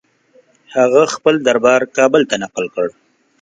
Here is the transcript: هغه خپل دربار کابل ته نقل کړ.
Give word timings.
هغه 0.77 1.01
خپل 1.15 1.35
دربار 1.47 1.81
کابل 1.97 2.21
ته 2.29 2.35
نقل 2.43 2.65
کړ. 2.75 2.85